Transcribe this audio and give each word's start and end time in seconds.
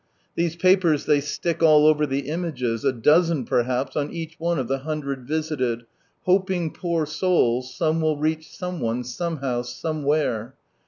'I'hese 0.35 0.55
papers 0.59 1.05
they 1.05 1.21
stick 1.21 1.61
all 1.61 1.85
over 1.85 2.07
the 2.07 2.21
images, 2.27 2.83
a 2.83 2.91
dozen 2.91 3.45
perhaps 3.45 3.95
on 3.95 4.09
each 4.09 4.33
one 4.39 4.57
of 4.57 4.67
the 4.67 4.79
hundred 4.79 5.27
visited, 5.27 5.83
hojiing, 6.27 6.73
poor 6.73 7.05
souls, 7.05 7.71
some 7.75 8.01
will 8.01 8.17
reach 8.17 8.49
some 8.49 8.79
one, 8.79 9.03
somehow, 9.03 9.61
somewhere. 9.61 10.55